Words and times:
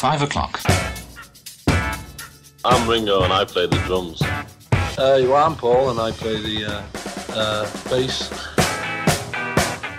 Five 0.00 0.22
o'clock. 0.22 0.58
I'm 2.64 2.88
Ringo 2.88 3.22
and 3.22 3.34
I 3.34 3.44
play 3.44 3.66
the 3.66 3.76
drums. 3.80 4.22
Uh, 4.22 4.46
well, 4.96 5.34
I'm 5.34 5.54
Paul 5.54 5.90
and 5.90 6.00
I 6.00 6.10
play 6.10 6.40
the 6.40 6.64
uh, 6.64 7.38
uh, 7.38 7.70
bass. 7.90 8.32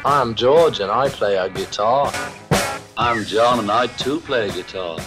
I'm 0.04 0.34
George 0.34 0.80
and 0.80 0.90
I 0.90 1.08
play 1.08 1.38
a 1.38 1.50
guitar. 1.50 2.12
I'm 2.98 3.26
John 3.26 3.60
and 3.60 3.70
I 3.70 3.86
too 3.86 4.20
play 4.22 4.50
a 4.50 4.52
guitar. 4.52 4.98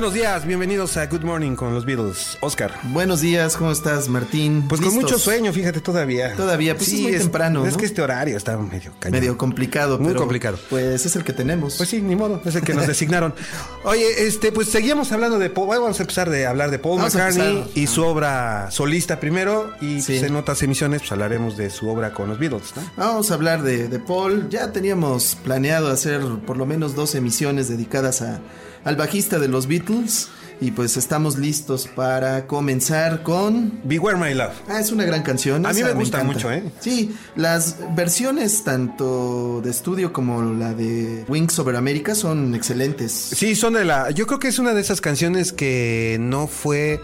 Buenos 0.00 0.14
días, 0.14 0.46
bienvenidos 0.46 0.96
a 0.96 1.04
Good 1.08 1.24
Morning 1.24 1.54
con 1.56 1.74
los 1.74 1.84
Beatles. 1.84 2.38
Oscar. 2.40 2.72
Buenos 2.84 3.20
días, 3.20 3.58
¿cómo 3.58 3.70
estás, 3.70 4.08
Martín? 4.08 4.64
Pues 4.66 4.80
con 4.80 4.94
mucho 4.94 5.18
sueño, 5.18 5.52
fíjate, 5.52 5.82
todavía. 5.82 6.34
Todavía, 6.36 6.74
pues 6.74 6.88
es 6.88 7.00
muy 7.02 7.12
temprano, 7.12 7.66
Es 7.66 7.74
¿no? 7.74 7.78
que 7.80 7.84
este 7.84 8.00
horario 8.00 8.38
está 8.38 8.56
medio 8.56 8.92
cañón. 8.98 9.20
Medio 9.20 9.36
complicado, 9.36 9.98
Muy 9.98 10.06
pero, 10.08 10.20
complicado. 10.20 10.58
Pues 10.70 11.04
es 11.04 11.16
el 11.16 11.22
que 11.22 11.34
tenemos. 11.34 11.76
Pues 11.76 11.90
sí, 11.90 12.00
ni 12.00 12.16
modo, 12.16 12.40
es 12.46 12.54
el 12.54 12.62
que 12.62 12.72
nos 12.72 12.86
designaron. 12.86 13.34
Oye, 13.84 14.26
este, 14.26 14.52
pues 14.52 14.68
seguíamos 14.70 15.12
hablando 15.12 15.38
de 15.38 15.50
Paul, 15.50 15.68
vamos 15.68 15.98
a 16.00 16.02
empezar 16.02 16.30
de 16.30 16.46
hablar 16.46 16.70
de 16.70 16.78
Paul 16.78 16.96
Vamos 16.96 17.14
McCartney 17.14 17.70
y 17.74 17.86
su 17.86 18.02
obra 18.02 18.70
solista 18.70 19.20
primero 19.20 19.70
y 19.82 20.00
Sí. 20.00 20.14
pues, 20.18 20.22
en 20.22 20.34
otras 20.36 20.62
emisiones 20.62 21.00
pues 21.02 21.12
hablaremos 21.12 21.58
de 21.58 21.68
su 21.68 21.90
obra 21.90 22.14
con 22.14 22.30
los 22.30 22.38
Beatles, 22.38 22.72
¿no? 22.74 22.82
Vamos 22.96 23.30
a 23.30 23.34
hablar 23.34 23.62
de, 23.62 23.88
de 23.88 23.98
Paul. 23.98 24.48
Ya 24.48 24.72
teníamos 24.72 25.36
planeado 25.44 25.90
hacer 25.90 26.22
por 26.46 26.56
lo 26.56 26.64
menos 26.64 26.94
dos 26.94 27.14
emisiones 27.14 27.68
dedicadas 27.68 28.22
a, 28.22 28.40
al 28.84 28.96
bajista 28.96 29.38
de 29.38 29.48
los 29.48 29.66
Beatles. 29.66 30.28
Y 30.62 30.72
pues 30.72 30.98
estamos 30.98 31.38
listos 31.38 31.86
para 31.86 32.46
comenzar 32.46 33.22
con... 33.22 33.80
Beware 33.84 34.18
My 34.18 34.34
Love. 34.34 34.52
Ah, 34.68 34.78
es 34.78 34.92
una 34.92 35.06
gran 35.06 35.22
canción. 35.22 35.64
A 35.64 35.72
mí 35.72 35.82
me 35.82 35.94
gusta 35.94 36.22
mucho, 36.22 36.52
¿eh? 36.52 36.62
Sí, 36.80 37.16
las 37.34 37.78
versiones 37.96 38.62
tanto 38.62 39.62
de 39.64 39.70
estudio 39.70 40.12
como 40.12 40.42
la 40.42 40.74
de 40.74 41.24
Wings 41.28 41.58
Over 41.58 41.76
America 41.76 42.14
son 42.14 42.54
excelentes. 42.54 43.10
Sí, 43.10 43.54
son 43.54 43.72
de 43.72 43.86
la. 43.86 44.10
Yo 44.10 44.26
creo 44.26 44.38
que 44.38 44.48
es 44.48 44.58
una 44.58 44.74
de 44.74 44.82
esas 44.82 45.00
canciones 45.00 45.54
que 45.54 46.18
no 46.20 46.46
fue 46.46 47.00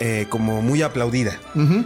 eh, 0.00 0.26
como 0.28 0.60
muy 0.62 0.82
aplaudida. 0.82 1.38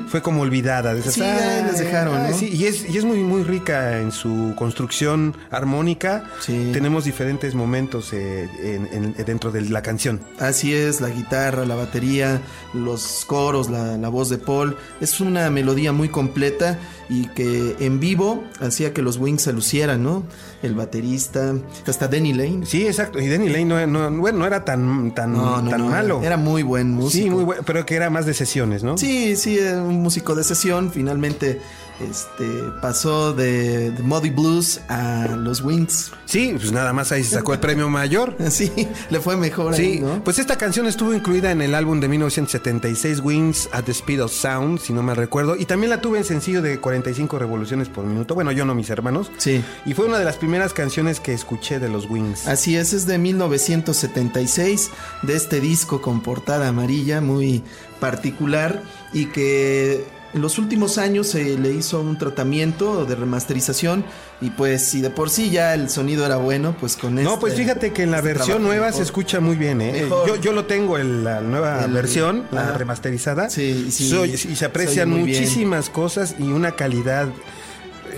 Fue 0.09 0.23
como 0.23 0.43
olvidada. 0.43 0.95
de 0.95 1.01
esas, 1.01 1.15
Sí, 1.15 1.21
les 1.21 1.79
dejaron, 1.79 2.31
¿no? 2.31 2.37
sí, 2.37 2.49
y 2.53 2.65
es, 2.67 2.89
y 2.89 2.97
es 2.99 3.05
muy, 3.05 3.19
muy 3.19 3.43
rica 3.43 4.01
en 4.01 4.13
su 4.13 4.55
construcción 4.57 5.37
armónica. 5.51 6.25
Sí. 6.41 6.71
Tenemos 6.73 7.05
diferentes 7.05 7.55
momentos 7.55 8.13
eh, 8.13 8.49
en- 8.63 8.89
en- 8.93 9.25
dentro 9.27 9.51
de 9.51 9.63
la 9.63 9.83
canción. 9.83 10.21
Así 10.39 10.73
es, 10.75 11.01
la 11.01 11.09
guitarra, 11.11 11.67
la 11.67 11.75
batería, 11.75 12.41
los 12.75 13.25
coros, 13.27 13.69
la, 13.71 13.97
la 13.99 14.09
voz 14.09 14.29
de 14.31 14.39
Paul. 14.39 14.77
Es 15.01 15.21
una 15.21 15.51
melodía 15.51 15.93
muy 15.93 16.09
completa 16.09 16.79
y 17.11 17.27
que 17.29 17.77
en 17.81 18.01
vivo 18.01 18.45
hacía 18.61 18.93
que 18.93 19.03
los 19.03 19.17
Wings 19.19 19.43
se 19.43 19.53
lucieran, 19.53 20.03
¿no? 20.03 20.25
El 20.63 20.75
baterista, 20.75 21.55
hasta 21.87 22.09
Denny 22.09 22.33
Lane. 22.35 22.67
Sí, 22.67 22.87
exacto. 22.87 23.21
Y 23.21 23.29
Danny 23.29 23.49
Lane 23.49 23.65
no, 23.87 23.87
no- 24.11 24.21
bueno, 24.21 24.39
no 24.41 24.47
era 24.47 24.65
tan, 24.65 25.15
tan, 25.15 25.33
No, 25.33 25.63
no, 25.63 25.71
tan 25.71 25.89
malo. 25.89 26.21
Era 26.23 26.37
muy 26.37 26.63
buen 26.63 26.91
músico. 26.91 27.25
Sí, 27.25 27.31
muy 27.31 27.45
bueno, 27.45 27.63
pero 27.65 27.85
que 27.87 27.95
era 27.99 28.11
más 28.11 28.27
de 28.27 28.35
sesiones, 28.35 28.83
¿no? 28.83 28.97
Sí, 28.97 29.37
sí, 29.37 29.59
era 29.59 29.83
un 29.83 30.03
músico 30.03 30.35
de 30.35 30.45
sesión. 30.45 30.91
Finalmente 30.91 31.61
este, 32.01 32.45
pasó 32.81 33.33
de, 33.33 33.91
de 33.91 34.03
Muddy 34.03 34.31
Blues 34.31 34.81
a 34.89 35.27
los 35.37 35.61
Wings. 35.63 36.13
Sí, 36.27 36.55
pues 36.57 36.71
nada 36.71 36.93
más 36.93 37.11
ahí 37.11 37.25
se 37.25 37.35
sacó 37.35 37.53
el 37.55 37.61
premio 37.61 37.89
mayor. 37.89 38.37
Sí, 38.51 38.73
le 39.11 39.21
fue 39.21 39.37
mejor 39.37 39.75
ahí, 39.75 39.95
Sí, 39.95 40.01
¿no? 40.01 40.25
pues 40.25 40.39
esta 40.39 40.57
canción 40.57 40.87
estuvo 40.87 41.13
incluida 41.15 41.51
en 41.53 41.61
el 41.61 41.75
álbum 41.75 42.01
de 42.01 42.09
1976 42.09 43.21
Wings 43.21 43.69
at 43.73 43.85
the 43.85 43.93
Speed 43.93 44.23
of 44.25 44.33
Sound, 44.33 44.81
si 44.81 44.93
no 44.93 45.03
me 45.03 45.15
recuerdo, 45.15 45.55
y 45.55 45.65
también 45.65 45.91
la 45.91 46.01
tuve 46.01 46.19
en 46.19 46.25
sencillo 46.25 46.63
de 46.63 46.81
45 46.81 47.39
revoluciones 47.39 47.89
por 47.89 48.05
minuto. 48.05 48.35
Bueno, 48.35 48.53
yo 48.53 48.65
no, 48.65 48.75
mis 48.75 48.91
hermanos. 48.91 49.31
Sí. 49.39 49.63
Y 49.85 49.95
fue 49.95 50.07
una 50.07 50.19
de 50.19 50.25
las 50.25 50.37
primeras 50.37 50.73
canciones 50.73 51.21
que 51.21 51.35
escuché 51.35 51.79
de 51.79 51.89
los 51.89 52.09
Wings. 52.09 52.47
Así 52.49 52.77
es, 52.77 52.93
es 52.93 53.07
de 53.07 53.19
1976, 53.19 54.91
de 55.23 55.37
este 55.37 55.61
disco 55.61 56.01
con 56.01 56.23
portada 56.23 56.69
amarilla 56.69 57.21
muy 57.21 57.63
particular 58.01 58.83
y 59.13 59.27
que 59.27 60.05
en 60.35 60.43
los 60.43 60.59
últimos 60.59 60.99
años 60.99 61.29
se 61.29 61.57
le 61.59 61.71
hizo 61.73 62.01
un 62.03 62.19
tratamiento 62.19 63.07
de 63.07 63.15
remasterización 63.15 64.05
y 64.43 64.51
pues 64.51 64.83
si 64.85 65.01
de 65.01 65.09
por 65.09 65.31
sí 65.31 65.49
ya 65.51 65.73
el 65.75 65.89
sonido 65.89 66.27
era 66.27 66.37
bueno, 66.37 66.77
pues 66.79 66.97
con 66.97 67.15
No, 67.15 67.23
este- 67.23 67.37
pues 67.41 67.55
fíjate 67.55 67.93
que 67.95 68.03
en 68.03 68.11
la 68.11 68.19
este 68.19 68.35
versión 68.35 68.63
nueva 68.63 68.87
mejor. 68.87 68.99
se 68.99 69.03
escucha 69.05 69.41
muy 69.41 69.57
bien, 69.57 69.81
¿eh? 69.81 70.07
Yo, 70.27 70.37
yo 70.37 70.53
lo 70.53 70.67
tengo 70.67 70.99
en 70.99 71.25
la 71.25 71.41
nueva 71.41 71.85
El- 71.85 71.93
versión, 71.93 72.45
la 72.53 72.77
remasterizada. 72.77 73.49
Sí, 73.49 73.91
sí, 73.91 74.09
Soy- 74.11 74.31
y 74.33 74.37
se 74.37 74.65
aprecian 74.67 75.09
bien. 75.09 75.23
muchísimas 75.23 75.89
cosas 75.89 76.35
y 76.39 76.43
una 76.45 76.73
calidad. 76.73 77.29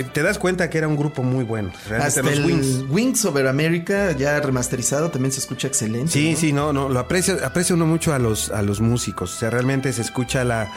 Te 0.04 0.22
das 0.22 0.38
cuenta 0.38 0.70
que 0.70 0.78
era 0.78 0.88
un 0.88 0.96
grupo 0.96 1.22
muy 1.22 1.44
bueno. 1.44 1.70
Realmente 1.88 2.20
Hasta 2.20 2.22
los 2.22 2.44
Wings. 2.44 2.84
Wings. 2.88 3.24
Over 3.24 3.48
America 3.48 4.12
ya 4.12 4.40
remasterizado 4.40 5.10
también 5.10 5.32
se 5.32 5.40
escucha 5.40 5.68
excelente. 5.68 6.10
Sí, 6.10 6.32
¿no? 6.32 6.36
sí, 6.36 6.52
no, 6.52 6.72
no, 6.72 6.88
lo 6.88 6.98
aprecia, 6.98 7.36
aprecia 7.44 7.74
uno 7.74 7.86
mucho 7.86 8.12
a 8.14 8.18
los, 8.18 8.50
a 8.50 8.62
los 8.62 8.80
músicos. 8.80 9.36
O 9.36 9.38
sea, 9.38 9.50
realmente 9.50 9.92
se 9.92 10.02
escucha 10.02 10.44
la 10.44 10.70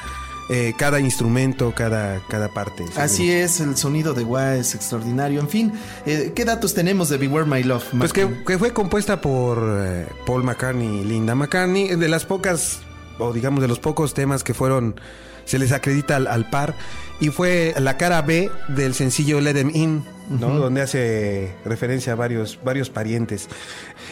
eh, 0.49 0.73
cada 0.77 0.99
instrumento, 0.99 1.73
cada, 1.73 2.19
cada 2.27 2.49
parte. 2.49 2.83
Así 2.97 3.31
es, 3.31 3.61
el 3.61 3.77
sonido 3.77 4.13
de 4.13 4.23
Wah 4.23 4.57
es 4.57 4.75
extraordinario. 4.75 5.39
En 5.39 5.47
fin, 5.47 5.73
eh, 6.05 6.33
¿qué 6.35 6.43
datos 6.43 6.73
tenemos 6.73 7.07
de 7.07 7.17
Beware 7.17 7.45
My 7.45 7.63
Love? 7.63 7.85
Pues 7.97 8.11
que, 8.11 8.27
que 8.45 8.57
fue 8.57 8.73
compuesta 8.73 9.21
por 9.21 9.57
eh, 9.81 10.05
Paul 10.25 10.43
McCartney 10.43 10.99
y 10.99 11.03
Linda 11.05 11.33
McCartney, 11.33 11.95
de 11.95 12.07
las 12.09 12.25
pocas, 12.25 12.81
o 13.19 13.31
digamos 13.31 13.61
de 13.61 13.69
los 13.69 13.79
pocos 13.79 14.13
temas 14.13 14.43
que 14.43 14.53
fueron, 14.53 14.99
se 15.45 15.59
les 15.59 15.71
acredita 15.71 16.17
al, 16.17 16.27
al 16.27 16.49
par, 16.49 16.75
y 17.19 17.29
fue 17.29 17.73
la 17.79 17.97
cara 17.97 18.21
B 18.21 18.51
del 18.67 18.93
sencillo 18.93 19.39
Let 19.41 19.53
Them 19.53 19.71
In, 19.73 20.03
¿no? 20.29 20.49
Donde 20.57 20.81
hace 20.81 21.51
referencia 21.65 22.13
a 22.13 22.15
varios, 22.15 22.59
varios 22.63 22.89
parientes. 22.89 23.47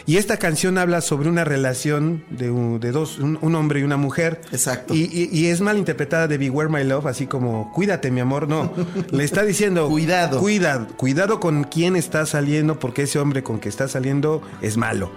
Y 0.06 0.16
esta 0.16 0.36
canción 0.36 0.78
habla 0.78 1.00
sobre 1.00 1.28
una 1.28 1.44
relación 1.44 2.24
de, 2.30 2.50
un- 2.50 2.80
de 2.80 2.90
dos, 2.92 3.18
un, 3.18 3.38
un 3.40 3.54
hombre 3.54 3.80
y 3.80 3.82
una 3.82 3.96
mujer. 3.96 4.40
Exacto. 4.52 4.94
Y, 4.94 5.02
y- 5.12 5.28
y 5.32 5.46
es 5.46 5.60
mal 5.60 5.78
interpretada 5.78 6.28
de 6.28 6.38
Beware 6.38 6.68
My 6.68 6.84
Love, 6.84 7.06
así 7.06 7.26
como, 7.26 7.72
cuídate 7.72 8.10
mi 8.10 8.20
amor, 8.20 8.48
no. 8.48 8.72
Le 9.10 9.24
está 9.24 9.42
diciendo, 9.44 9.88
Cuidado. 9.88 10.38
Cuida, 10.40 10.86
cuidado 10.96 11.40
con 11.40 11.64
quién 11.64 11.96
está 11.96 12.26
saliendo, 12.26 12.78
porque 12.78 13.02
ese 13.02 13.18
hombre 13.18 13.42
con 13.42 13.58
que 13.60 13.68
está 13.68 13.88
saliendo 13.88 14.42
es 14.60 14.76
malo. 14.76 15.10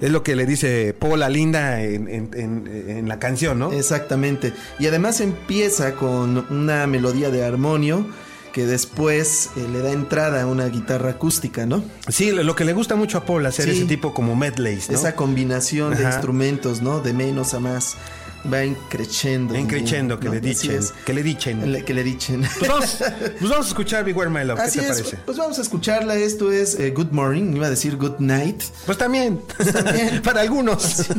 es 0.00 0.10
lo 0.10 0.22
que 0.22 0.36
le 0.36 0.46
dice 0.46 0.94
Paul 0.98 1.22
a 1.22 1.28
Linda 1.28 1.82
en, 1.82 2.08
en- 2.08 2.30
en- 2.34 2.88
en 2.88 3.08
la 3.08 3.18
canción, 3.18 3.58
¿no? 3.58 3.72
Exactamente. 3.72 4.52
Y 4.78 4.86
además 4.86 5.20
empieza 5.20 5.94
con 5.94 6.44
una 6.50 6.86
melodía 6.86 7.30
de 7.30 7.44
armonio 7.44 8.06
que 8.54 8.66
después 8.66 9.50
eh, 9.56 9.66
le 9.70 9.80
da 9.80 9.90
entrada 9.90 10.42
a 10.42 10.46
una 10.46 10.66
guitarra 10.68 11.10
acústica, 11.10 11.66
¿no? 11.66 11.82
Sí, 12.08 12.30
lo 12.30 12.54
que 12.54 12.64
le 12.64 12.72
gusta 12.72 12.94
mucho 12.94 13.18
a 13.18 13.24
Paul 13.24 13.44
hacer 13.46 13.64
Sí. 13.64 13.72
ese 13.72 13.84
tipo 13.86 14.14
como 14.14 14.36
medleys, 14.36 14.88
¿no? 14.88 14.96
Esa 14.96 15.16
combinación 15.16 15.92
de 15.96 16.04
instrumentos, 16.04 16.80
¿no? 16.80 17.00
De 17.00 17.12
menos 17.12 17.52
a 17.52 17.58
más. 17.58 17.96
Va 18.52 18.64
increciendo. 18.64 19.54
En 19.54 19.66
crescendo, 19.66 20.20
que 20.20 20.26
¿no? 20.26 20.34
le 20.34 20.40
dichen, 20.40 20.80
que 21.04 21.12
le 21.14 21.22
dichen. 21.22 21.84
Que 21.84 21.94
le 21.94 22.04
dichen. 22.04 22.42
Pues 22.58 22.70
vamos, 22.70 22.96
pues 23.38 23.50
vamos 23.50 23.66
a 23.66 23.68
escuchar 23.68 24.04
Beware 24.04 24.30
My 24.30 24.44
Love, 24.44 24.58
¿qué 24.58 24.64
Así 24.64 24.78
te 24.80 24.84
es, 24.86 24.92
parece? 24.98 25.16
pues 25.24 25.38
vamos 25.38 25.58
a 25.58 25.62
escucharla. 25.62 26.16
Esto 26.16 26.52
es 26.52 26.78
eh, 26.78 26.90
Good 26.90 27.10
Morning, 27.12 27.54
iba 27.56 27.66
a 27.66 27.70
decir 27.70 27.96
Good 27.96 28.18
Night. 28.18 28.62
Pues 28.86 28.98
también, 28.98 29.40
también. 29.72 30.22
para 30.24 30.42
algunos. 30.42 31.06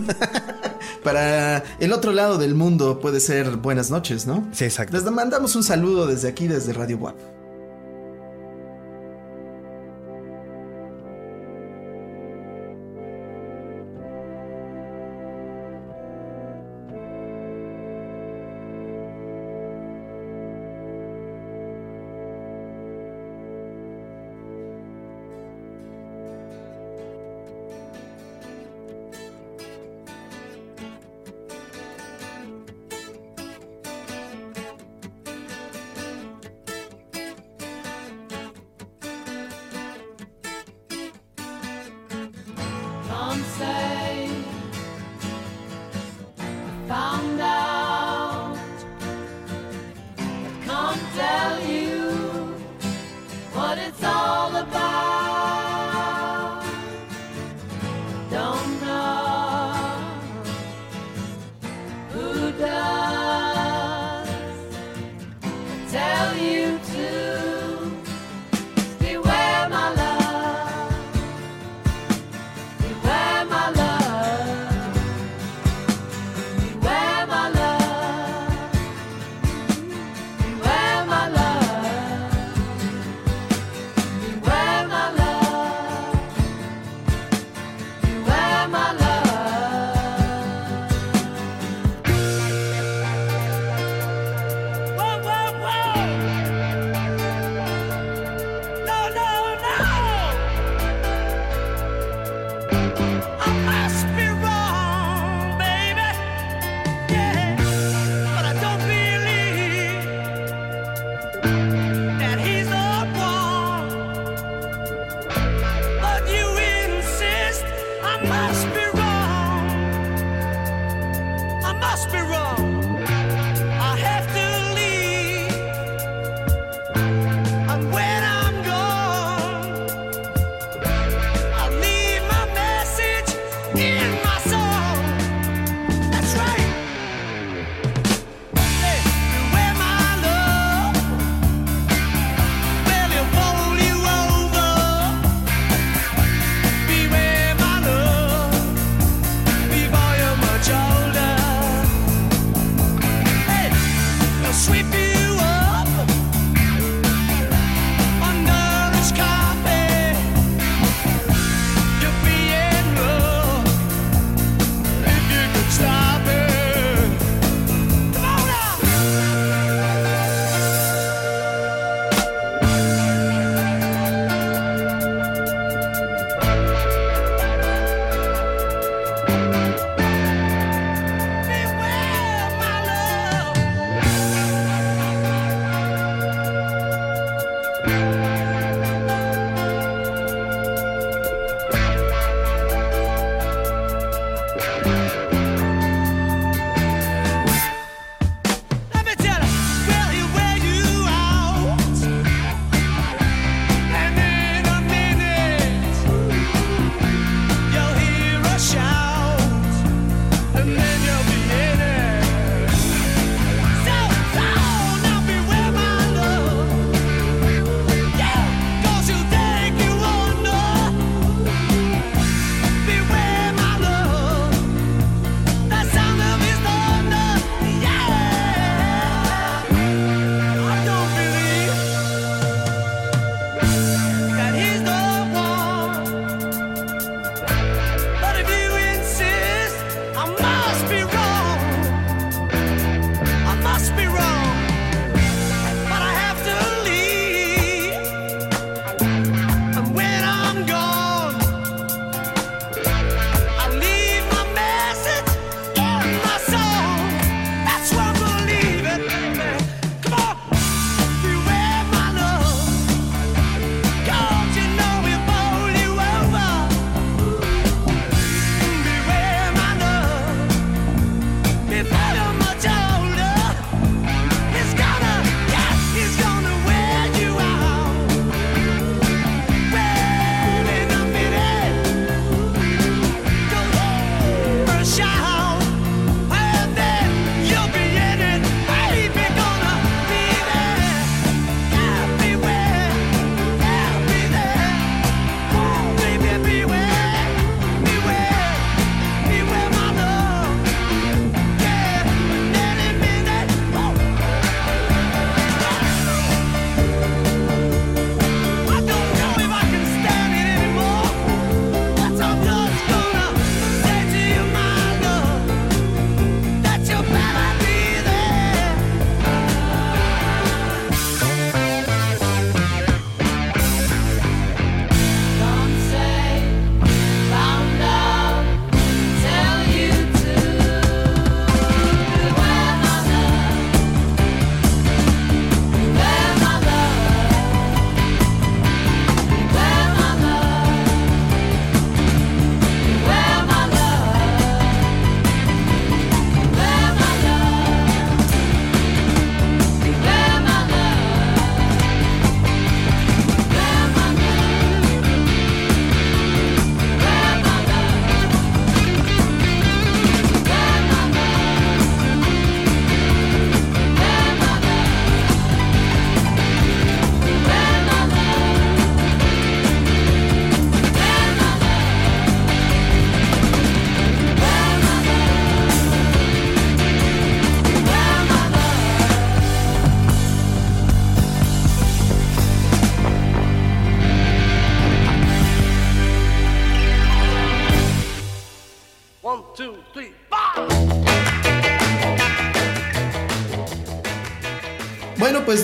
Para 1.03 1.63
el 1.79 1.93
otro 1.93 2.11
lado 2.11 2.39
del 2.39 2.55
mundo 2.55 2.99
puede 2.99 3.19
ser 3.19 3.57
buenas 3.57 3.91
noches, 3.91 4.25
¿no? 4.25 4.47
Sí, 4.51 4.65
exacto. 4.65 4.95
Les 4.97 5.03
mandamos 5.03 5.55
un 5.55 5.63
saludo 5.63 6.07
desde 6.07 6.27
aquí, 6.27 6.47
desde 6.47 6.73
Radio 6.73 6.97
WAP. 6.97 7.15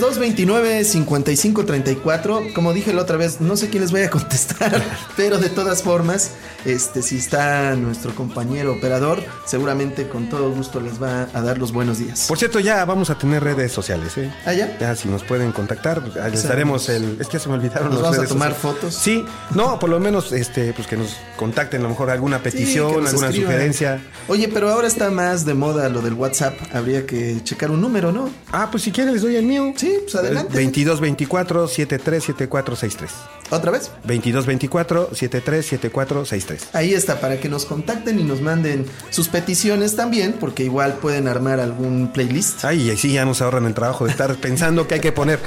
229-5534. 0.02 2.54
Como 2.54 2.74
dije 2.74 2.94
la 2.94 3.02
otra 3.04 3.18
vez, 3.18 3.42
no 3.42 3.56
sé 3.56 3.70
quién 3.70 3.84
les 3.84 3.92
vaya 3.92 4.08
a 4.08 4.10
contestar, 4.10 4.82
pero 5.18 5.38
de 5.38 5.50
todas 5.50 5.84
formas, 5.84 6.32
este, 6.66 7.02
si 7.02 7.18
está 7.18 7.76
nuestro 7.76 8.14
compañero 8.16 8.74
operador, 8.74 9.24
seguramente 9.46 10.08
con 10.08 10.30
todo 10.30 10.52
gusto 10.52 10.80
les 10.80 11.02
va 11.02 11.28
a 11.34 11.42
dar 11.42 11.58
los 11.58 11.72
buenos 11.72 12.00
días. 12.00 12.26
Por 12.28 12.38
cierto, 12.38 12.60
ya 12.60 12.84
vamos 12.86 13.10
a 13.10 13.18
tener 13.18 13.44
redes 13.44 13.72
sociales, 13.72 14.18
¿eh? 14.18 14.32
¿Ah, 14.46 14.54
ya? 14.54 14.78
Ya, 14.80 14.96
si 14.96 15.08
nos 15.08 15.24
pueden 15.24 15.52
contactar, 15.52 16.02
les 16.30 16.44
daremos 16.44 16.90
el. 16.90 17.18
Es 17.20 17.28
que 17.28 17.34
ya 17.34 17.40
se 17.40 17.50
me 17.50 17.56
olvidaron 17.56 17.90
¿Nos 17.90 18.02
vamos 18.02 18.20
a 18.20 18.26
tomar 18.26 18.54
sociales. 18.54 18.80
fotos? 18.82 18.96
Sí, 18.96 19.26
no, 19.56 19.80
por 19.80 19.90
lo 19.90 20.00
menos, 20.00 20.32
este, 20.32 20.74
pues 20.74 20.88
que 20.88 20.98
nos 20.98 21.16
contacten 21.38 21.82
a 21.82 21.84
lo 21.84 21.90
mejor 21.90 22.10
alguna 22.10 22.42
petición, 22.42 23.06
alguna 23.06 23.28
escriban. 23.28 23.52
sugerencia. 23.52 24.02
Oye, 24.28 24.48
pero 24.48 24.70
ahora 24.70 24.88
está 24.88 25.10
más 25.12 25.46
de 25.46 25.54
moda 25.54 25.90
lo 25.90 26.02
del 26.02 26.14
WhatsApp. 26.14 26.56
Habría 26.74 27.06
que 27.06 27.42
checar 27.44 27.72
un 27.72 27.82
número, 27.82 28.12
¿no? 28.12 28.30
Ah, 28.52 28.70
pues 28.72 28.84
si 28.84 28.92
quieren 28.92 29.14
les 29.14 29.22
doy 29.22 29.36
el 29.36 29.46
mío. 29.46 29.74
Sí, 29.76 29.91
pues 30.04 30.16
adelante. 30.16 30.54
2224 30.54 31.68
737463. 31.68 33.12
¿Otra 33.52 33.72
vez? 33.72 33.92
2224 34.06 35.10
737463. 35.14 36.70
Ahí 36.74 36.94
está, 36.94 37.20
para 37.20 37.40
que 37.40 37.50
nos 37.50 37.66
contacten 37.66 38.20
y 38.20 38.24
nos 38.24 38.42
manden 38.42 38.86
sus 39.10 39.28
peticiones 39.28 39.96
también, 39.96 40.34
porque 40.40 40.64
igual 40.64 40.94
pueden 40.96 41.28
armar 41.28 41.60
algún 41.60 42.12
playlist. 42.14 42.64
Ay, 42.64 42.84
y 42.84 42.92
así 42.92 43.12
ya 43.12 43.26
nos 43.26 43.42
ahorran 43.42 43.66
el 43.66 43.74
trabajo 43.74 44.06
de 44.06 44.12
estar 44.12 44.36
pensando 44.38 44.88
que 44.88 44.96
hay 44.96 45.02
que 45.02 45.12
poner. 45.12 45.40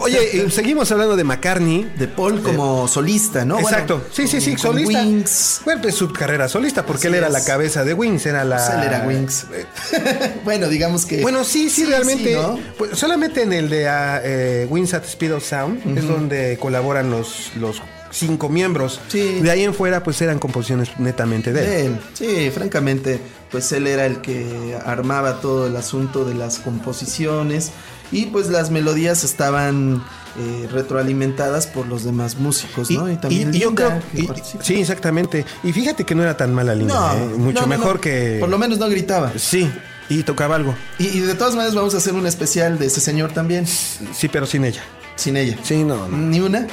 Oye, 0.00 0.40
eh, 0.40 0.50
seguimos 0.50 0.90
hablando 0.90 1.16
de 1.16 1.24
McCartney. 1.24 1.92
De 1.96 2.08
Paul 2.08 2.42
como 2.42 2.88
solista, 2.88 3.44
¿no? 3.44 3.54
Bueno, 3.54 3.68
Exacto. 3.68 4.02
sí, 4.12 4.26
sí, 4.26 4.40
sí, 4.40 4.56
solista. 4.58 5.00
Wings. 5.02 5.60
Bueno, 5.64 5.82
pues 5.82 5.94
su 5.94 6.12
carrera 6.12 6.48
solista, 6.48 6.84
porque 6.84 7.06
Así 7.06 7.08
él 7.08 7.14
era 7.14 7.28
es. 7.28 7.32
la 7.32 7.44
cabeza 7.44 7.84
de 7.84 7.94
Wings, 7.94 8.26
era 8.26 8.44
la. 8.44 8.56
Pues 8.56 8.70
él 8.70 8.82
era 8.82 9.06
Wings. 9.06 9.46
bueno, 10.44 10.68
digamos 10.68 11.06
que. 11.06 11.22
Bueno, 11.22 11.44
sí, 11.44 11.70
sí, 11.70 11.84
realmente. 11.84 12.30
sí, 12.30 12.34
¿no? 12.34 12.58
pues, 12.76 12.98
solamente 12.98 13.42
en 13.42 13.52
el 13.52 13.68
de 13.68 13.83
ah, 13.88 14.20
eh, 14.22 14.66
Wings 14.70 14.94
at 14.94 15.04
Speed 15.04 15.34
of 15.34 15.44
Sound 15.44 15.98
es 15.98 16.06
donde 16.06 16.58
colaboran 16.60 17.10
los, 17.10 17.52
los 17.56 17.82
cinco 18.10 18.48
miembros. 18.48 19.00
Sí. 19.08 19.40
De 19.40 19.50
ahí 19.50 19.64
en 19.64 19.74
fuera, 19.74 20.02
pues 20.02 20.20
eran 20.22 20.38
composiciones 20.38 20.98
netamente 20.98 21.52
de 21.52 21.60
él. 21.60 21.66
De 21.66 21.86
él. 21.86 22.00
Sí, 22.14 22.50
francamente, 22.50 23.20
pues 23.50 23.70
él 23.72 23.86
era 23.86 24.06
el 24.06 24.20
que 24.20 24.76
armaba 24.84 25.40
todo 25.40 25.66
el 25.66 25.76
asunto 25.76 26.24
de 26.24 26.34
las 26.34 26.58
composiciones 26.58 27.72
y 28.12 28.26
pues 28.26 28.48
las 28.48 28.70
melodías 28.70 29.24
estaban 29.24 30.02
eh, 30.38 30.68
retroalimentadas 30.70 31.66
por 31.66 31.86
los 31.86 32.04
demás 32.04 32.36
músicos, 32.36 32.90
¿no? 32.90 33.10
Y 33.10 33.16
también 33.16 33.54
y 33.54 33.60
yo 33.60 33.68
Linda, 33.68 34.02
creo 34.12 34.34
que 34.34 34.42
sí 34.60 34.80
exactamente 34.80 35.44
y 35.62 35.72
fíjate 35.72 36.04
que 36.04 36.14
no 36.14 36.22
era 36.22 36.36
tan 36.36 36.52
mala 36.52 36.74
línea 36.74 36.94
No, 36.94 37.12
¿eh? 37.12 37.26
mucho 37.36 37.60
no, 37.60 37.60
no, 37.62 37.66
mejor 37.66 38.00
que 38.00 38.38
Por 38.40 38.48
lo 38.48 38.58
menos 38.58 38.78
no 38.78 38.88
gritaba. 38.88 39.32
sí 39.36 39.70
y 40.08 40.22
tocaba 40.22 40.56
algo 40.56 40.74
Y, 40.98 41.06
y 41.08 41.20
de 41.20 41.34
todas 41.34 41.54
maneras 41.54 41.74
vamos 41.74 41.94
a 41.94 41.98
hacer 41.98 42.14
un 42.14 42.26
especial 42.26 42.78
de 42.78 42.86
ese 42.86 43.00
señor 43.00 43.32
también, 43.32 43.66
sí 43.66 44.28
pero 44.28 44.46
sin 44.46 44.64
ella 44.64 44.82
sin 45.16 45.36
ella. 45.36 45.56
sí 45.62 45.84
no, 45.84 46.08
no. 46.08 46.16
Ni 46.16 46.40
una. 46.40 46.66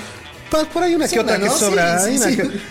Pues 0.52 0.66
por 0.68 0.84
ahí 0.84 0.94
una 0.94 1.08
que 1.08 1.20
otra 1.20 1.40
que 1.40 1.50
sobra. 1.50 2.00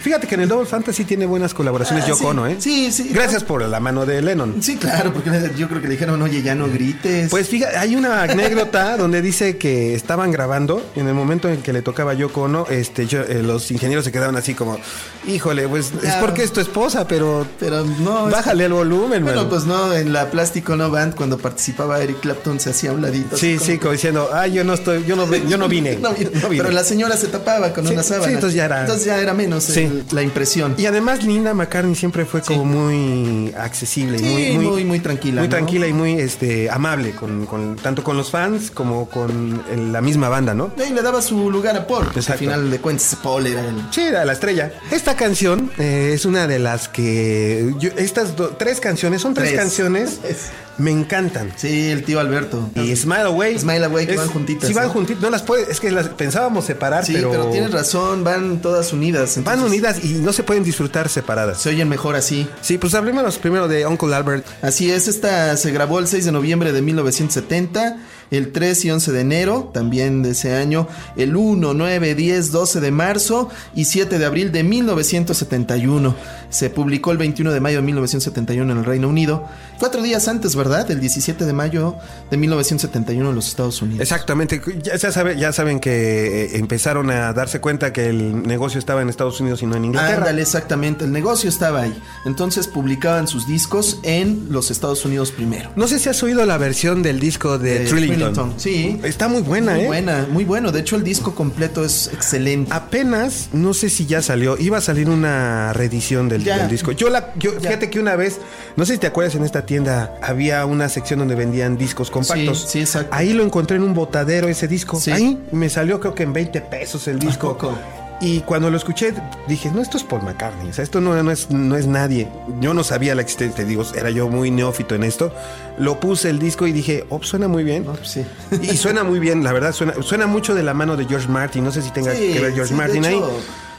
Fíjate 0.02 0.26
que 0.26 0.34
en 0.34 0.42
el 0.42 0.48
Double 0.48 0.66
Fantasy 0.66 1.04
tiene 1.04 1.24
buenas 1.26 1.54
colaboraciones 1.54 2.04
Ah, 2.04 2.08
Yoko. 2.08 2.28
Ono, 2.28 2.46
¿eh? 2.46 2.56
Sí, 2.60 2.92
sí. 2.92 3.08
Gracias 3.12 3.42
por 3.42 3.62
la 3.66 3.80
mano 3.80 4.04
de 4.06 4.20
Lennon. 4.22 4.62
Sí, 4.62 4.76
claro, 4.76 5.12
porque 5.12 5.30
yo 5.56 5.66
creo 5.68 5.80
que 5.80 5.88
le 5.88 5.94
dijeron, 5.94 6.20
oye, 6.22 6.42
ya 6.42 6.54
no 6.54 6.68
grites. 6.68 7.30
Pues 7.30 7.48
fíjate, 7.48 7.76
hay 7.78 7.96
una 7.96 8.22
anécdota 8.22 8.96
donde 8.98 9.22
dice 9.22 9.56
que 9.56 9.94
estaban 9.94 10.30
grabando 10.30 10.84
en 10.94 11.08
el 11.08 11.14
momento 11.14 11.48
en 11.48 11.62
que 11.62 11.72
le 11.72 11.80
tocaba 11.82 12.12
Yoko 12.14 12.42
Ono, 12.42 12.66
este, 12.68 13.06
yo- 13.06 13.22
eh, 13.22 13.42
los 13.42 13.70
ingenieros 13.70 14.04
se 14.04 14.12
quedaban 14.12 14.36
así 14.36 14.52
como, 14.54 14.78
híjole, 15.26 15.66
pues 15.66 15.92
es 16.02 16.14
porque 16.16 16.42
es 16.42 16.52
tu 16.52 16.60
esposa, 16.60 17.08
pero 17.08 17.46
Pero 17.58 17.84
no. 17.84 18.28
bájale 18.28 18.66
el 18.66 18.72
volumen, 18.74 19.24
Bueno, 19.24 19.48
pues 19.48 19.64
no, 19.64 19.94
en 19.94 20.12
la 20.12 20.30
Plástico 20.30 20.76
No 20.76 20.90
Band, 20.90 21.14
cuando 21.14 21.38
participaba 21.38 22.00
Eric 22.00 22.20
Clapton, 22.20 22.60
se 22.60 22.70
hacía 22.70 22.90
a 22.90 22.92
un 22.92 23.00
ladito. 23.02 23.36
Sí, 23.38 23.58
sí, 23.58 23.66
como- 23.72 23.80
como 23.80 23.92
diciendo, 23.92 24.28
ay, 24.34 24.52
yo 24.52 24.64
no 24.64 24.74
estoy, 24.74 25.04
yo 25.06 25.16
no, 25.16 25.26
yo 25.34 25.56
no 25.56 25.66
vine. 25.68 25.96
No, 26.00 26.10
no 26.10 26.14
vine. 26.48 26.62
Pero 26.62 26.70
la 26.70 26.84
señora 26.84 27.16
se 27.16 27.26
tapaba 27.28 27.69
con 27.72 27.86
Sí, 27.86 27.92
una 27.92 28.02
sí, 28.02 28.08
sábana. 28.10 28.32
entonces 28.32 28.56
ya 28.56 28.64
era- 28.66 28.80
Entonces 28.80 29.04
ya 29.06 29.18
era 29.20 29.34
menos 29.34 29.64
Sí. 29.64 29.80
el- 29.80 30.04
la 30.12 30.22
impresión. 30.22 30.74
Y 30.78 30.86
además 30.86 31.22
Linda 31.24 31.54
McCartney 31.54 31.94
siempre 31.94 32.24
fue 32.24 32.42
como 32.42 32.64
muy 32.64 33.54
accesible 33.56 34.16
y 34.16 34.20
Sí, 34.20 34.26
muy, 34.26 34.52
muy, 34.56 34.66
muy- 34.66 34.84
muy 34.84 35.00
tranquila, 35.00 35.40
Muy 35.42 35.48
¿no? 35.48 35.56
tranquila 35.56 35.86
y 35.86 35.92
muy 35.92 36.14
este, 36.14 36.70
amable, 36.70 37.12
con, 37.12 37.46
con- 37.46 37.76
tanto 37.76 38.02
con 38.04 38.16
los 38.16 38.30
fans 38.30 38.70
como 38.70 39.08
con 39.08 39.62
el- 39.70 39.92
la 39.92 40.00
misma 40.00 40.28
banda, 40.28 40.54
¿no? 40.54 40.72
Y 40.88 40.92
le 40.92 41.02
daba 41.02 41.22
su 41.22 41.50
lugar 41.50 41.76
a 41.76 41.86
Paul. 41.86 42.06
Al 42.14 42.38
final 42.38 42.70
de 42.70 42.78
cuentas, 42.80 43.16
Paul 43.22 43.46
era 43.46 43.60
el. 43.66 43.76
Sí, 43.90 44.02
era 44.02 44.24
la 44.24 44.32
estrella. 44.32 44.72
Esta 44.90 45.14
canción 45.16 45.70
eh, 45.78 46.12
es 46.14 46.24
una 46.24 46.46
de 46.46 46.58
las 46.58 46.88
que... 46.88 47.74
yo- 47.78 47.90
estas 47.96 48.36
do- 48.36 48.50
tres 48.50 48.80
canciones, 48.80 49.22
son 49.22 49.34
tres, 49.34 49.48
Tres. 49.50 49.60
canciones, 49.60 50.20
Es- 50.28 50.50
me 50.80 50.90
encantan. 50.90 51.52
Sí, 51.56 51.90
el 51.90 52.02
tío 52.04 52.18
Alberto. 52.20 52.70
Y 52.74 52.94
Smile 52.96 53.22
Away. 53.22 53.58
Smile 53.58 53.84
Away, 53.84 54.06
que 54.06 54.12
es- 54.12 54.18
van 54.18 54.28
juntitas, 54.28 54.68
Sí, 54.68 54.74
van 54.74 54.86
¿no? 54.86 54.92
juntitas. 54.92 55.22
No 55.22 55.30
las 55.30 55.42
puede, 55.42 55.70
es 55.70 55.78
que 55.80 55.90
las 55.90 56.08
pensábamos 56.08 56.64
separar, 56.64 57.04
Sí, 57.06 57.12
pero, 57.12 57.30
pero, 57.30 57.46
tienes 57.50 57.70
razón, 57.70 58.24
van 58.24 58.60
todas 58.60 58.92
unidas. 58.92 59.36
van 59.44 59.54
entonces 59.58 59.66
unidas 59.68 60.04
y 60.04 60.08
no 60.22 60.32
se 60.32 60.42
pueden 60.42 60.64
disfrutar 60.64 61.08
separadas. 61.08 61.60
Se 61.60 61.68
oyen 61.70 61.88
mejor 61.88 62.16
así. 62.16 62.48
Sí, 62.62 62.78
pues 62.78 62.94
hablemos 62.94 63.38
primero 63.38 63.68
de 63.68 63.86
Uncle 63.86 64.14
Albert. 64.14 64.44
Así 64.62 64.90
es, 64.90 65.06
esta 65.08 65.56
se 65.56 65.70
grabó 65.70 65.98
el 65.98 66.06
6 66.06 66.24
de 66.24 66.32
noviembre 66.32 66.72
de 66.72 66.82
1970, 66.82 67.98
el 68.30 68.52
3 68.52 68.84
y 68.84 68.90
11 68.90 69.12
de 69.12 69.20
enero, 69.20 69.70
también 69.74 70.22
de 70.22 70.30
ese 70.30 70.54
año, 70.54 70.86
el 71.16 71.36
1, 71.36 71.74
9, 71.74 72.14
10, 72.14 72.52
12 72.52 72.80
de 72.80 72.90
marzo 72.90 73.48
y 73.74 73.84
7 73.86 74.18
de 74.18 74.24
abril 74.26 74.52
de 74.52 74.62
1971. 74.62 76.14
Se 76.50 76.68
publicó 76.70 77.12
el 77.12 77.18
21 77.18 77.52
de 77.52 77.60
mayo 77.60 77.76
de 77.78 77.82
1971 77.82 78.72
en 78.72 78.78
el 78.78 78.84
Reino 78.84 79.08
Unido. 79.08 79.46
Cuatro 79.78 80.02
días 80.02 80.26
antes, 80.28 80.56
¿verdad? 80.56 80.90
El 80.90 81.00
17 81.00 81.44
de 81.44 81.52
mayo 81.52 81.94
de 82.30 82.36
1971 82.36 83.28
en 83.30 83.34
los 83.34 83.48
Estados 83.48 83.80
Unidos. 83.82 84.00
Exactamente. 84.02 84.60
Ya, 84.82 84.96
ya 84.96 85.12
sabe- 85.12 85.38
ya 85.38 85.52
saben 85.52 85.78
que 85.80 86.44
eh, 86.46 86.58
empezaron 86.58 87.10
a 87.10 87.32
darse 87.32 87.60
cuenta 87.60 87.92
que 87.92 88.08
el 88.08 88.42
negocio 88.42 88.78
estaba 88.78 89.00
en 89.02 89.08
Estados 89.08 89.40
Unidos 89.40 89.62
y 89.62 89.66
no 89.66 89.76
en 89.76 89.86
Inglaterra. 89.86 90.18
Ándale, 90.18 90.42
exactamente. 90.42 91.04
El 91.04 91.12
negocio 91.12 91.48
estaba 91.48 91.82
ahí. 91.82 91.94
Entonces 92.26 92.66
publicaban 92.66 93.28
sus 93.28 93.46
discos 93.46 94.00
en 94.02 94.48
los 94.50 94.70
Estados 94.70 95.04
Unidos 95.04 95.30
primero. 95.30 95.70
No 95.76 95.86
sé 95.88 95.98
si 95.98 96.08
has 96.08 96.22
oído 96.22 96.44
la 96.46 96.58
versión 96.58 97.02
del 97.02 97.20
disco 97.20 97.58
de 97.58 97.84
Eh, 97.84 97.86
Trillington. 97.86 98.19
Sí. 98.56 99.00
Está 99.02 99.28
muy 99.28 99.42
buena, 99.42 99.72
Muy 99.74 99.82
¿eh? 99.82 99.86
buena, 99.86 100.26
muy 100.30 100.44
bueno. 100.44 100.72
De 100.72 100.80
hecho, 100.80 100.96
el 100.96 101.04
disco 101.04 101.34
completo 101.34 101.84
es 101.84 102.08
excelente. 102.12 102.72
Apenas, 102.72 103.48
no 103.52 103.74
sé 103.74 103.88
si 103.90 104.06
ya 104.06 104.22
salió, 104.22 104.56
iba 104.58 104.78
a 104.78 104.80
salir 104.80 105.08
una 105.08 105.72
reedición 105.72 106.28
del, 106.28 106.44
disco. 106.68 106.92
Yo 106.92 107.10
la, 107.10 107.32
yo, 107.38 107.52
Ya. 107.54 107.60
fíjate 107.70 107.90
que 107.90 108.00
una 108.00 108.16
vez, 108.16 108.38
no 108.76 108.84
sé 108.84 108.94
si 108.94 108.98
te 108.98 109.06
acuerdas, 109.06 109.34
en 109.34 109.44
esta 109.44 109.66
tienda 109.66 110.14
había 110.22 110.64
una 110.66 110.88
sección 110.88 111.18
donde 111.20 111.34
vendían 111.34 111.76
discos 111.76 112.10
compactos. 112.10 112.62
Sí, 112.62 112.66
sí, 112.68 112.80
exacto. 112.80 113.14
Ahí 113.14 113.32
lo 113.32 113.42
encontré 113.44 113.76
en 113.76 113.82
un 113.82 113.94
botadero 113.94 114.48
ese 114.48 114.68
disco. 114.68 115.00
Sí. 115.00 115.10
Ahí 115.12 115.38
me 115.52 115.68
salió 115.68 116.00
creo 116.00 116.14
que 116.14 116.22
en 116.24 116.32
20 116.32 116.60
pesos 116.62 117.08
el 117.08 117.18
disco. 117.18 117.48
poco? 117.56 117.78
Y 118.22 118.40
cuando 118.40 118.70
lo 118.70 118.76
escuché, 118.76 119.14
dije, 119.48 119.70
no, 119.70 119.80
esto 119.80 119.96
es 119.96 120.04
Paul 120.04 120.22
McCartney. 120.22 120.68
O 120.68 120.72
sea, 120.74 120.84
esto 120.84 121.00
no, 121.00 121.20
no 121.22 121.30
es, 121.30 121.50
no 121.50 121.76
es 121.76 121.86
nadie. 121.86 122.28
Yo 122.60 122.74
no 122.74 122.84
sabía 122.84 123.14
la 123.14 123.22
existencia, 123.22 123.56
te 123.56 123.64
digo, 123.64 123.82
era 123.94 124.10
yo 124.10 124.28
muy 124.28 124.50
neófito 124.50 124.94
en 124.94 125.04
esto. 125.04 125.32
Lo 125.78 125.98
puse 126.00 126.28
el 126.28 126.38
disco 126.38 126.66
y 126.66 126.72
dije, 126.72 127.06
oh, 127.08 127.22
suena 127.22 127.48
muy 127.48 127.64
bien. 127.64 127.84
Pues 127.84 128.08
sí. 128.08 128.24
Y 128.62 128.76
suena 128.76 129.04
muy 129.04 129.20
bien, 129.20 129.42
la 129.42 129.52
verdad, 129.54 129.72
suena, 129.72 129.94
suena 130.02 130.26
mucho 130.26 130.54
de 130.54 130.62
la 130.62 130.74
mano 130.74 130.96
de 130.96 131.06
George 131.06 131.28
Martin. 131.28 131.64
No 131.64 131.72
sé 131.72 131.80
si 131.80 131.90
tenga 131.92 132.12
Sí, 132.12 132.34
que 132.34 132.40
ver 132.40 132.52
George 132.52 132.74
sí, 132.74 132.74
de 132.74 132.76
Martin 132.76 133.04
ahí. 133.06 133.20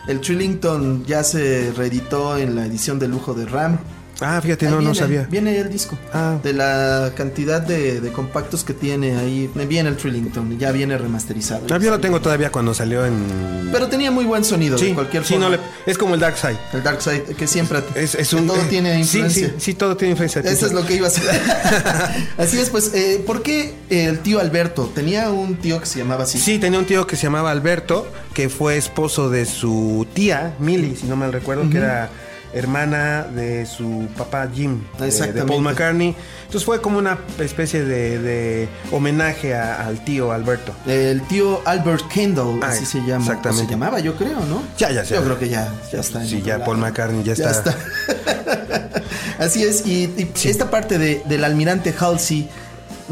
El 0.07 0.19
Trillington 0.19 1.05
ya 1.05 1.23
se 1.23 1.71
reeditó 1.77 2.35
en 2.37 2.55
la 2.55 2.65
edición 2.65 2.97
de 2.97 3.07
lujo 3.07 3.35
de 3.35 3.45
RAM. 3.45 3.77
Ah, 4.19 4.39
fíjate, 4.41 4.67
Ahí 4.67 4.71
no, 4.73 4.81
no 4.81 4.93
sabía. 4.93 5.27
Viene 5.29 5.57
el 5.57 5.69
disco. 5.69 5.97
Ah. 6.13 6.37
De 6.43 6.53
la 6.53 7.11
cantidad 7.15 7.59
de, 7.61 8.01
de 8.01 8.11
compactos 8.11 8.63
que 8.63 8.73
tiene 8.73 9.17
ahí. 9.17 9.49
Viene 9.67 9.89
el 9.89 9.97
Trillington. 9.97 10.59
Ya 10.59 10.71
viene 10.71 10.97
remasterizado. 10.97 11.65
Ah, 11.71 11.79
yo 11.79 11.89
lo 11.89 11.99
tengo 11.99 12.21
todavía 12.21 12.51
cuando 12.51 12.73
salió 12.73 13.05
en. 13.05 13.69
Pero 13.71 13.87
tenía 13.87 14.11
muy 14.11 14.25
buen 14.25 14.43
sonido. 14.43 14.77
de 14.77 14.93
cualquier 14.93 15.23
sí, 15.23 15.33
forma. 15.33 15.45
no 15.49 15.51
le- 15.55 15.59
es 15.85 15.97
como 15.97 16.13
el 16.13 16.19
Dark 16.19 16.37
Side. 16.37 16.57
El 16.73 16.83
Dark 16.83 17.01
Side, 17.01 17.23
que 17.37 17.47
siempre. 17.47 17.79
Es, 17.95 18.13
es 18.15 18.29
que 18.29 18.35
un, 18.35 18.47
todo 18.47 18.61
eh, 18.61 18.65
tiene 18.69 18.93
sí, 18.95 19.17
influencia. 19.17 19.47
Sí, 19.49 19.53
sí, 19.57 19.73
todo 19.73 19.97
tiene 19.97 20.11
influencia. 20.11 20.41
Eso 20.41 20.65
es 20.67 20.73
lo 20.73 20.85
que 20.85 20.95
iba 20.95 21.07
a 21.07 21.09
hacer. 21.09 21.23
así 22.37 22.59
es, 22.59 22.69
pues, 22.69 22.93
eh, 22.93 23.23
¿por 23.25 23.41
qué 23.41 23.73
el 23.89 24.19
tío 24.19 24.39
Alberto? 24.39 24.91
Tenía 24.93 25.29
un 25.31 25.55
tío 25.55 25.79
que 25.79 25.85
se 25.85 25.99
llamaba 25.99 26.23
así. 26.25 26.37
Sí, 26.37 26.59
tenía 26.59 26.77
un 26.79 26.85
tío 26.85 27.07
que 27.07 27.15
se 27.15 27.23
llamaba 27.23 27.49
Alberto, 27.51 28.07
que 28.33 28.49
fue 28.49 28.77
esposo 28.77 29.29
de 29.29 29.45
su 29.45 30.05
tía, 30.13 30.53
Millie, 30.59 30.95
si 30.95 31.07
no 31.07 31.15
mal 31.15 31.33
recuerdo, 31.33 31.69
que 31.69 31.77
era 31.77 32.09
hermana 32.53 33.23
de 33.23 33.65
su 33.65 34.07
papá 34.17 34.47
Jim, 34.53 34.81
de-. 34.99 35.43
Paul 35.43 35.61
McCartney. 35.63 36.15
Entonces 36.45 36.65
fue 36.65 36.81
como 36.81 36.97
una 36.97 37.17
especie 37.39 37.83
de, 37.85 38.19
de 38.19 38.69
homenaje 38.91 39.55
a- 39.55 39.85
al 39.87 40.03
tío 40.03 40.31
Alberto. 40.33 40.73
El 40.85 41.21
tío 41.23 41.61
Albert 41.65 42.07
Kendall, 42.09 42.59
Ah, 42.61 42.67
así 42.67 42.85
se 42.85 42.99
llama. 42.99 43.23
exactamente. 43.25 43.63
O 43.63 43.65
se 43.67 43.71
llamaba, 43.71 43.99
yo 43.99 44.15
creo, 44.15 44.39
¿no? 44.41 44.61
Ya, 44.77 44.91
ya 44.91 45.05
sé. 45.05 45.15
Yo 45.15 45.23
creo 45.23 45.39
que 45.39 45.47
ya, 45.49 45.71
ya 45.91 45.99
está. 46.01 46.23
Sí, 46.25 46.41
ya 46.41 46.53
lado. 46.57 46.65
Paul 46.65 46.77
McCartney 46.79 47.23
ya 47.23 47.33
está. 47.33 47.73
así 49.39 49.63
es, 49.63 49.85
y, 49.85 50.03
y 50.17 50.47
esta 50.47 50.69
parte 50.69 50.97
de, 50.97 51.21
del 51.25 51.43
almirante 51.43 51.93
Halsey, 51.97 52.49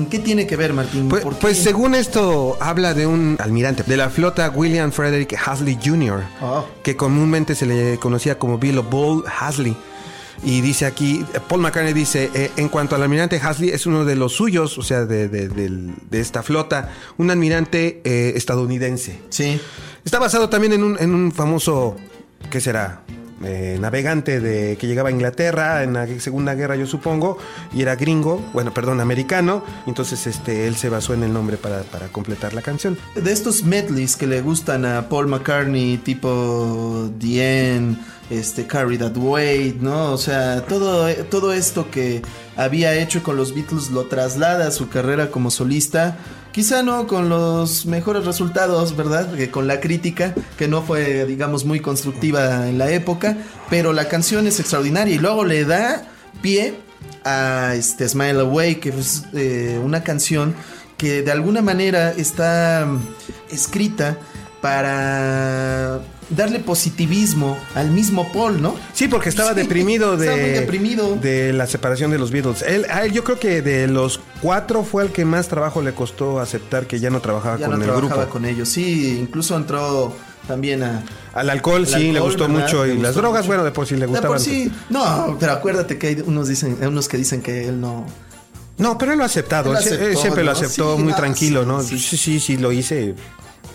¿qué 0.06 0.20
tiene 0.20 0.46
que 0.48 0.56
ver, 0.56 0.74
Martín? 0.74 1.10
Pues, 1.10 1.24
pues 1.40 1.58
según 1.58 1.96
esto 1.96 2.58
habla 2.60 2.94
de 2.94 3.08
un 3.08 3.36
almirante 3.40 3.84
de 3.84 3.98
la 3.98 4.10
flota 4.10 4.50
William 4.50 4.92
Frederick 4.92 5.36
Hasley 5.46 5.78
Jr., 5.84 6.24
Oh. 6.42 6.66
que 6.84 6.96
comúnmente 6.96 7.56
se 7.56 7.66
le 7.66 7.98
conocía 7.98 8.38
como 8.40 8.58
Bill 8.58 8.80
Bull 8.82 9.24
Hasley. 9.40 9.76
Y 10.42 10.62
dice 10.62 10.86
aquí, 10.86 11.26
Paul 11.50 11.60
McCartney 11.62 11.92
dice, 11.94 12.30
eh, 12.34 12.50
en 12.56 12.70
cuanto 12.70 12.96
al 12.96 13.04
almirante 13.04 13.42
Hasley, 13.44 13.72
es 13.72 13.86
uno 13.86 14.06
de 14.06 14.16
los 14.16 14.32
suyos, 14.34 14.78
o 14.78 14.84
sea, 14.84 15.04
de, 15.06 15.28
de- 15.28 15.50
del- 15.50 15.94
de 16.10 16.20
esta 16.22 16.44
flota, 16.44 16.92
un 17.18 17.30
almirante 17.30 18.00
eh, 18.06 18.32
estadounidense. 18.38 19.20
Sí. 19.30 19.60
Está 20.06 20.18
basado 20.18 20.48
también 20.48 20.72
en 20.74 20.84
un, 20.84 20.98
en 20.98 21.14
un 21.14 21.34
famoso, 21.34 21.98
¿qué 22.50 22.62
será? 22.62 23.02
Eh, 23.44 23.78
navegante 23.80 24.42
de 24.42 24.76
que 24.78 24.88
llegaba 24.88 25.10
a 25.10 25.12
Inglaterra 25.12 25.84
en 25.84 25.94
la 25.94 26.08
Segunda 26.20 26.56
Guerra, 26.56 26.76
yo 26.76 26.86
supongo, 26.86 27.38
y 27.74 27.82
era 27.82 27.96
gringo, 27.96 28.44
bueno, 28.54 28.74
perdón, 28.74 29.00
americano. 29.00 29.64
Entonces, 29.88 30.28
este, 30.28 30.68
él 30.68 30.76
se 30.76 30.90
basó 30.90 31.14
en 31.14 31.24
el 31.24 31.32
nombre 31.32 31.58
para, 31.58 31.84
para 31.84 32.08
completar 32.10 32.54
la 32.54 32.62
canción. 32.62 32.98
De 33.16 33.32
estos 33.32 33.64
medleys 33.64 34.16
que 34.16 34.28
le 34.28 34.42
gustan 34.42 34.86
a 34.86 35.08
Paul 35.08 35.28
McCartney, 35.28 35.98
tipo 36.00 37.10
The 37.20 37.76
End, 37.76 37.98
este, 38.30 38.68
Carry 38.68 38.98
That 38.98 39.16
Weight, 39.16 39.78
¿no? 39.82 40.12
O 40.12 40.18
sea, 40.18 40.66
todo, 40.66 41.08
todo 41.30 41.54
esto 41.54 41.90
que 41.90 42.22
había 42.56 42.94
hecho 42.96 43.24
con 43.24 43.38
los 43.38 43.56
Beatles 43.56 43.90
lo 43.90 44.06
traslada 44.06 44.68
a 44.68 44.72
su 44.72 44.90
carrera 44.90 45.32
como 45.32 45.50
solista. 45.50 46.18
Quizá 46.52 46.82
no 46.82 47.06
con 47.06 47.30
los 47.30 47.86
mejores 47.86 48.26
resultados, 48.26 48.96
¿verdad? 48.96 49.34
Que 49.36 49.52
con 49.52 49.68
la 49.68 49.80
crítica, 49.80 50.34
que 50.58 50.68
no 50.68 50.82
fue, 50.82 51.26
digamos, 51.26 51.64
muy 51.64 51.80
constructiva 51.80 52.68
en 52.68 52.78
la 52.78 52.90
época, 52.92 53.38
pero 53.70 53.94
la 53.94 54.08
canción 54.08 54.48
es 54.48 54.60
extraordinaria 54.60 55.14
y 55.14 55.20
luego 55.20 55.46
le 55.46 55.64
da 55.66 56.08
pie 56.42 56.74
a 57.24 57.76
este 57.76 58.10
Smile 58.10 58.40
Away, 58.40 58.76
que 58.76 58.90
es 58.90 59.24
eh, 59.34 59.80
una 59.84 60.04
canción 60.04 60.56
que 60.98 61.22
de 61.22 61.32
alguna 61.32 61.62
manera 61.62 62.12
está 62.12 62.86
mm, 62.86 63.54
escrita 63.54 64.18
para 64.62 66.00
darle 66.30 66.60
positivismo 66.60 67.58
al 67.76 67.90
mismo 67.92 68.32
Paul, 68.32 68.62
¿no? 68.62 68.76
Sí, 68.94 69.08
porque 69.08 69.30
estaba 69.30 69.50
Sí, 69.54 69.56
deprimido 69.62 70.16
de, 70.18 70.26
estaba 70.26 70.42
muy 70.42 70.50
deprimido. 70.52 71.16
de 71.16 71.54
la 71.54 71.66
separación 71.68 72.12
de 72.12 72.20
los 72.20 72.32
Beatles. 72.32 72.62
Él, 72.62 72.86
a 72.92 73.04
él 73.06 73.12
yo 73.12 73.24
creo 73.24 73.40
que 73.40 73.62
de 73.62 73.88
los 73.88 74.20
cuatro 74.42 74.84
fue 74.84 75.04
el 75.04 75.12
que 75.12 75.26
más 75.26 75.48
trabajo 75.48 75.82
le 75.82 75.94
costó 75.94 76.40
aceptar 76.40 76.86
que 76.88 77.00
ya 77.00 77.10
no 77.10 77.20
trabajaba 77.20 77.58
Ya 77.58 77.66
con 77.68 77.80
no 77.80 77.84
el 77.86 77.90
trabajaba 77.92 78.16
grupo. 78.24 78.34
con 78.34 78.46
ellos. 78.46 78.70
Sí, 78.70 79.18
incluso 79.20 79.56
entró 79.58 80.14
también 80.48 80.84
a... 80.84 81.04
Al 81.34 81.50
alcohol 81.50 81.82
Al 81.82 81.88
sí 81.88 82.12
le 82.12 82.20
gustó 82.20 82.48
¿verdad? 82.48 82.64
mucho 82.64 82.86
y 82.86 82.98
las 82.98 83.16
drogas, 83.16 83.42
mucho. 83.42 83.48
bueno, 83.48 83.64
de 83.64 83.72
por 83.72 83.86
sí 83.88 83.96
le 83.96 84.02
De 84.02 84.06
gustaban. 84.08 84.32
por 84.32 84.40
sí, 84.40 84.72
no, 84.90 85.38
pero 85.40 85.54
acuérdate 85.54 85.98
que 85.98 86.08
hay 86.08 86.24
unos, 86.26 86.48
dicen, 86.48 86.78
unos 86.82 87.08
que 87.08 87.18
dicen 87.18 87.42
que 87.42 87.68
él 87.70 87.80
no... 87.82 88.06
No, 88.78 88.98
pero 88.98 89.12
él 89.12 89.18
lo 89.18 89.24
ha 89.24 89.28
aceptado. 89.28 89.72
Él 89.72 89.78
aceptó, 89.78 90.22
siempre 90.22 90.44
lo 90.44 90.52
aceptó 90.52 90.96
Sí, 90.96 91.02
muy 91.04 91.12
no, 91.12 91.18
tranquilo, 91.18 91.66
¿no? 91.66 91.82
sí. 91.84 92.00
Sí, 92.00 92.16
sí, 92.18 92.40
sí, 92.40 92.58
lo 92.58 92.72
hice. 92.72 93.14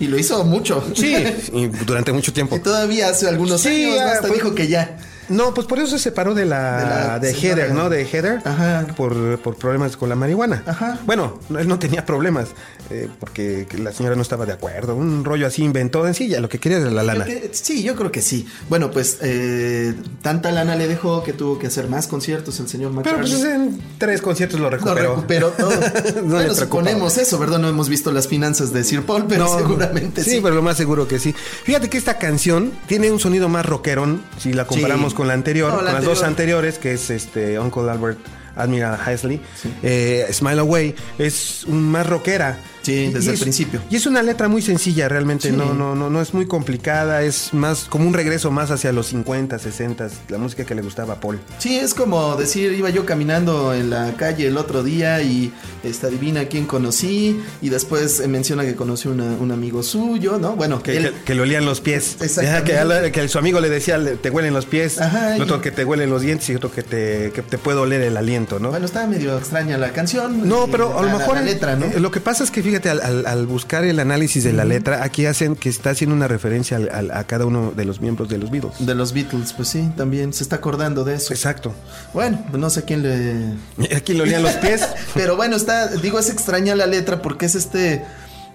Y 0.01 0.07
lo 0.09 0.19
hizo 0.19 0.43
mucho. 0.45 0.85
Sí, 0.95 1.15
y 1.53 1.67
durante 1.69 2.13
mucho 2.13 2.33
tiempo. 2.33 2.57
Y 2.57 2.61
todavía 2.61 3.09
hace 3.09 3.29
algunos 3.29 3.61
Sí, 3.61 3.85
años 3.85 4.01
hasta 4.01 4.29
pues- 4.29 4.35
dijo 4.35 4.55
que 4.55 4.69
ya. 4.69 4.97
No, 5.29 5.55
pues 5.55 5.67
por 5.67 5.79
eso 5.79 5.89
se 5.89 5.99
separó 5.99 6.35
de 6.35 6.45
la, 6.47 6.77
De 6.79 6.85
la 6.87 7.19
de, 7.19 7.35
señora. 7.35 7.63
Heather, 7.63 7.75
¿no? 7.75 7.89
De 7.91 8.03
Heather. 8.07 8.41
Ajá. 8.45 8.87
Por, 8.97 9.39
por 9.41 9.57
problemas 9.57 9.97
con 9.97 10.09
la 10.09 10.15
marihuana. 10.15 10.63
Ajá. 10.67 10.99
Bueno, 11.07 11.39
no, 11.49 11.59
él 11.59 11.69
no 11.69 11.79
tenía 11.79 12.05
problemas 12.07 12.49
eh, 12.91 13.09
porque 13.21 13.67
la 13.79 13.93
señora 13.93 14.17
no 14.17 14.23
estaba 14.23 14.47
de 14.47 14.53
acuerdo. 14.53 14.95
Un 14.95 15.25
rollo 15.25 15.47
así 15.47 15.63
inventó 15.65 16.07
en 16.07 16.15
sí, 16.15 16.29
ya 16.29 16.41
lo 16.41 16.49
que 16.49 16.59
quería 16.59 16.79
era 16.79 16.91
la 16.91 17.03
lana. 17.03 17.25
Que- 17.25 17.51
Sí, 17.53 17.83
yo 17.83 17.95
creo 17.97 18.11
que 18.13 18.21
sí. 18.23 18.47
Bueno, 18.69 18.91
pues 18.91 19.19
eh, 19.23 19.95
tanta 20.23 20.51
lana 20.53 20.77
le 20.77 20.87
dejó 20.89 21.23
que 21.23 21.33
tuvo 21.33 21.59
que 21.59 21.69
hacer 21.69 21.89
más 21.89 22.07
conciertos 22.07 22.61
el 22.61 22.69
señor 22.69 22.91
Pero 23.03 23.17
McCartney. 23.19 23.31
pues 23.33 23.45
en 23.45 23.81
tres 23.99 24.21
conciertos 24.21 24.59
lo 24.61 24.65
Lo 24.67 24.71
recuperó. 24.71 25.15
recuperó 25.17 25.49
todo. 25.51 25.71
No 26.25 26.35
bueno, 26.37 26.55
suponemos 26.55 27.19
eso, 27.19 27.39
¿verdad? 27.39 27.59
No 27.59 27.69
hemos 27.69 27.89
visto 27.89 28.11
las 28.13 28.29
finanzas 28.29 28.73
de 28.73 28.83
Sir 28.85 29.03
Paul, 29.03 29.27
pero 29.29 29.45
No, 29.45 29.59
seguramente 29.59 30.23
sí. 30.25 30.31
Sí, 30.33 30.41
pero 30.43 30.55
lo 30.55 30.63
más 30.63 30.77
seguro 30.77 31.07
que 31.09 31.19
sí. 31.19 31.35
Fíjate 31.65 31.89
que 31.89 31.99
esta 31.99 32.19
canción 32.19 32.73
tiene 32.87 33.11
un 33.11 33.19
sonido 33.21 33.49
más 33.49 33.65
rockerón 33.67 34.23
si 34.39 34.53
la 34.53 34.67
comparamos 34.67 35.13
Sí. 35.13 35.14
Con 35.15 35.27
la 35.29 35.35
anterior, 35.35 35.71
No, 35.71 35.77
con 35.77 35.85
la 35.87 35.93
las 35.95 36.05
dos 36.05 36.23
anterior. 36.23 36.59
anteriores, 36.65 36.79
que 36.79 36.93
es 36.93 37.11
este 37.11 37.59
Uncle 37.59 37.91
Albert 37.91 38.19
Admiral 38.57 38.99
Heisley. 39.07 39.41
Eh, 39.83 40.27
Smile 40.33 40.61
Away 40.61 40.95
es 41.19 41.65
un 41.65 41.83
más 41.83 42.07
rockera. 42.07 42.59
Sí, 42.85 43.11
desde 43.13 43.33
el 43.33 43.39
principio. 43.39 43.81
Y 43.91 43.97
es 43.97 44.07
una 44.07 44.23
letra 44.23 44.47
muy 44.49 44.63
sencilla, 44.63 45.09
realmente. 45.09 45.51
Sí. 45.51 45.57
No, 45.57 45.75
no, 45.75 45.95
no, 45.95 46.11
no 46.11 46.21
es 46.21 46.35
muy 46.35 46.47
complicada. 46.47 47.23
Es 47.23 47.53
más 47.55 47.85
como 47.89 48.07
un 48.07 48.15
regreso 48.15 48.51
más 48.51 48.71
hacia 48.71 48.93
los 48.93 49.07
50, 49.09 49.59
60, 49.59 50.09
la 50.29 50.39
música 50.39 50.65
que 50.65 50.75
le 50.75 50.83
gustaba 50.83 51.15
a 51.15 51.21
Paul. 51.21 51.41
Sí, 51.59 51.77
es 51.79 51.95
como 51.95 52.37
decir, 52.37 52.73
iba 52.73 52.91
yo 52.91 53.05
caminando 53.07 53.73
en 53.75 53.91
la 53.91 54.13
calle 54.17 54.47
el 54.47 54.57
otro 54.57 54.83
día 54.83 55.23
y 55.23 55.53
esta 55.83 56.07
adivina 56.09 56.45
quién 56.47 56.67
conocí 56.67 57.41
y 57.63 57.69
después 57.71 58.21
eh, 58.21 58.29
menciona 58.29 58.65
que 58.65 58.75
conoció 58.75 59.11
un 59.13 59.51
amigo 59.53 59.83
suyo, 59.83 60.39
¿no? 60.39 60.57
Bueno, 60.57 60.83
Que, 60.83 60.97
él- 60.97 61.13
que- 61.13 61.23
que 61.25 61.35
le 61.35 61.43
olían 61.43 61.65
los 61.65 61.81
pies. 61.81 62.17
Exactamente. 62.21 62.73
Que, 62.73 62.79
a- 62.79 63.11
que 63.13 63.29
su 63.29 63.39
amigo 63.39 63.61
le 63.61 63.71
decía, 63.71 63.97
"Le- 63.99 64.17
te 64.17 64.31
huelen 64.31 64.53
los 64.53 64.67
pies. 64.67 65.01
Ajá, 65.01 65.39
y- 65.39 65.41
otro 65.41 65.61
que 65.61 65.71
te 65.71 65.85
huelen 65.85 66.11
los 66.11 66.23
dientes 66.23 66.49
y 66.51 66.55
otro 66.55 66.71
que 66.71 66.83
te, 66.83 67.33
que 67.35 67.43
te 67.43 67.57
puede 67.59 67.79
oler 67.79 68.03
el 68.03 68.17
aliento, 68.17 68.59
¿no? 68.59 68.71
bueno, 68.71 68.87
estaba 68.87 69.07
medio 69.07 69.39
extraña 69.39 69.79
la 69.79 69.93
canción. 69.93 70.47
No, 70.49 70.67
y 70.67 70.71
pero 70.71 70.99
a 70.99 71.03
lo 71.03 71.17
mejor 71.19 71.37
la 71.37 71.43
letra, 71.43 71.77
¿no? 71.77 71.87
eh, 71.87 72.01
lo 72.01 72.11
que 72.11 72.21
pasa 72.21 72.45
es 72.45 72.51
que 72.51 72.63
fíjate 72.63 72.74
al, 72.85 73.01
al- 73.01 73.27
al 73.27 73.47
buscar 73.47 73.85
el 73.85 73.99
análisis 74.01 74.45
de 74.45 74.53
la 74.53 74.65
letra, 74.65 75.03
aquí 75.05 75.27
hacen 75.27 75.57
que 75.57 75.69
está 75.69 75.91
haciendo 75.91 76.15
una 76.15 76.29
referencia 76.29 76.77
al- 76.77 77.11
a 77.11 77.25
cada 77.25 77.47
uno 77.47 77.73
de 77.75 77.85
los 77.85 78.01
miembros 78.01 78.29
de 78.29 78.39
los 78.39 78.51
Beatles. 78.51 78.75
De 78.79 78.95
los 78.95 79.13
Beatles, 79.13 79.53
pues 79.53 79.69
sí, 79.69 79.91
también 79.97 80.33
se 80.33 80.43
está 80.43 80.57
acordando 80.57 81.05
de 81.05 81.15
eso. 81.17 81.33
Exacto. 81.33 81.73
Bueno, 82.13 82.45
pues 82.51 82.61
no 82.61 82.71
sé 82.71 82.85
quién 82.85 83.03
le 83.03 83.95
Aquí 83.97 84.15
le 84.15 84.23
olían 84.23 84.43
los 84.43 84.53
pies. 84.55 84.83
Pero 85.15 85.37
bueno, 85.37 85.57
está, 85.57 85.89
digo, 85.89 86.19
es 86.19 86.31
extraña 86.31 86.75
la 86.75 86.87
letra 86.87 87.23
porque 87.23 87.47
es 87.47 87.55
este. 87.55 88.05